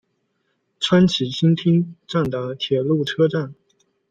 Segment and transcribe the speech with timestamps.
[0.79, 3.53] 川崎新町站的铁路车站。